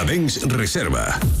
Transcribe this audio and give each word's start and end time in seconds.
40 0.00 0.06
Dens 0.06 0.38
Reserva. 0.46 1.39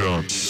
Sure. 0.00 0.49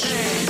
shame. 0.00 0.49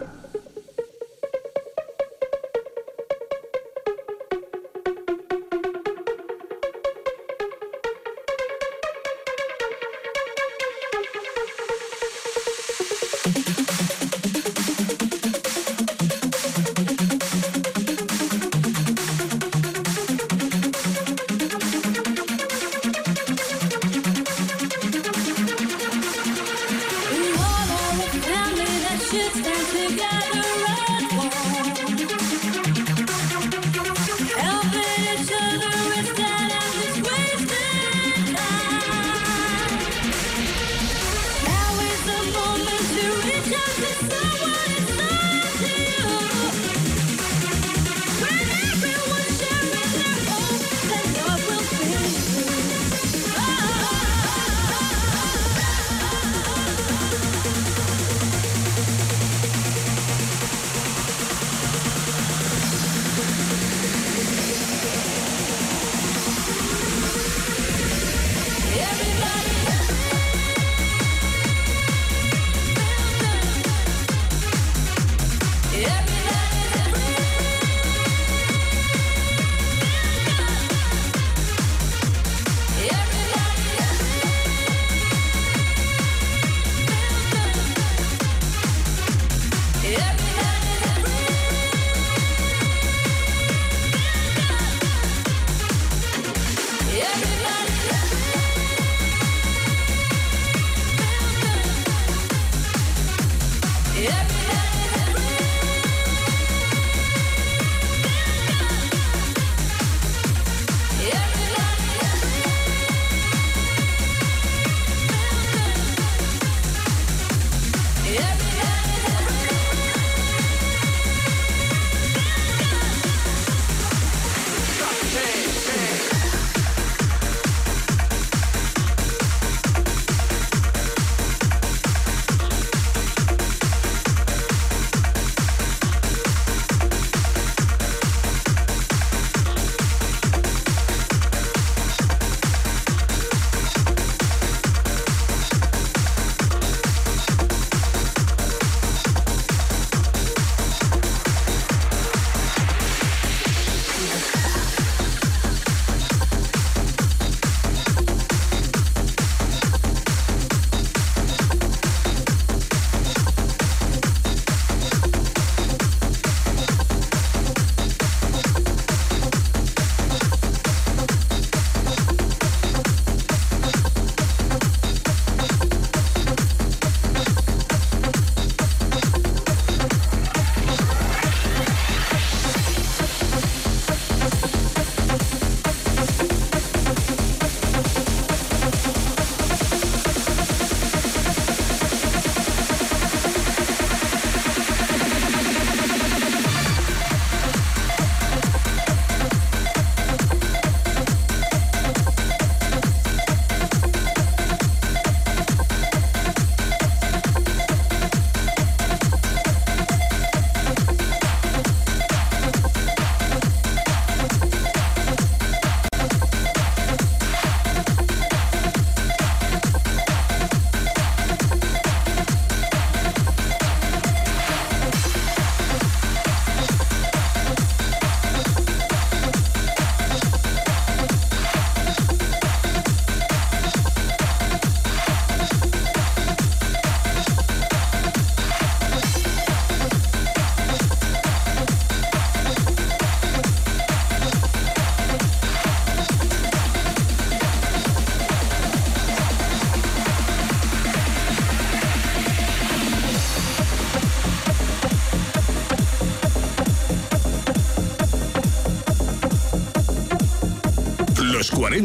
Los 104.01 104.50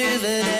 give 0.00 0.24
it. 0.24 0.59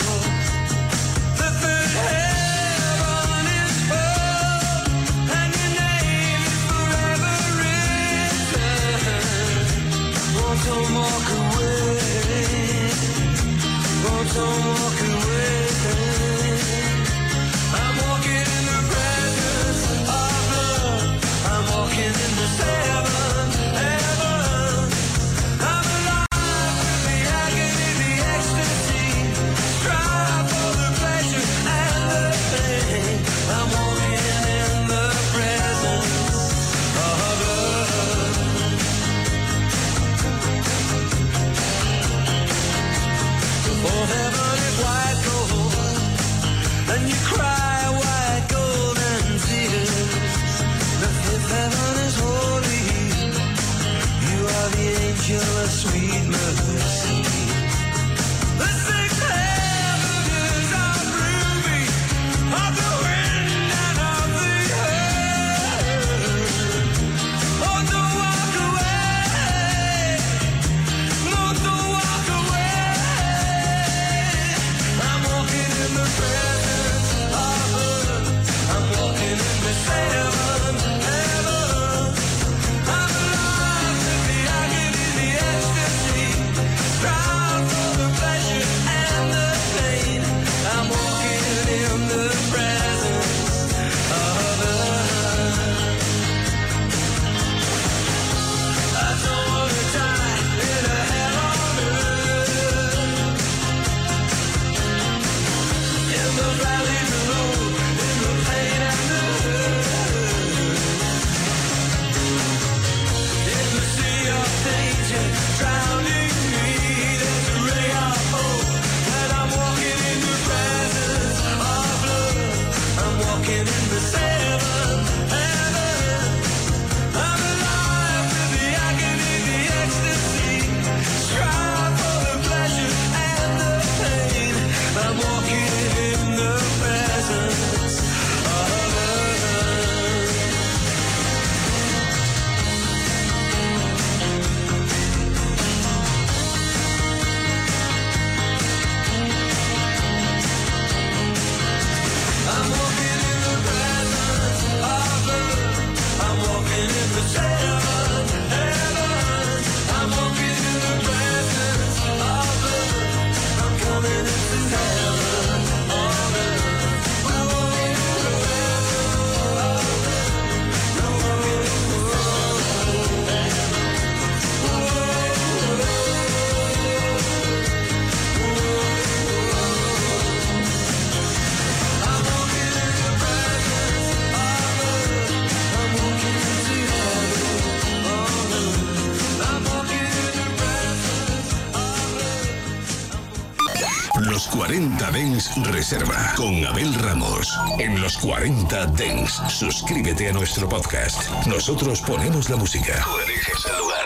con 196.35 196.63
Abel 196.63 196.93
Ramos 196.93 197.57
en 197.79 197.99
los 197.99 198.15
40 198.19 198.85
Dents. 198.87 199.41
Suscríbete 199.49 200.29
a 200.29 200.31
nuestro 200.31 200.69
podcast. 200.69 201.27
Nosotros 201.47 202.01
ponemos 202.01 202.51
la 202.51 202.55
música. 202.55 203.03
Tú 203.03 203.17
eliges 203.25 203.65
el 203.65 203.79
lugar. 203.79 204.05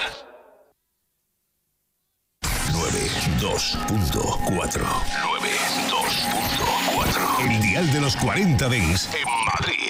92.4 2.71 4.85
92.4 6.95 7.41
El 7.41 7.61
dial 7.61 7.91
de 7.91 7.99
los 7.99 8.15
40 8.15 8.69
Dents 8.69 9.09
en 9.13 9.27
Madrid. 9.45 9.84